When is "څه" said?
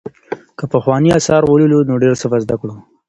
2.21-2.27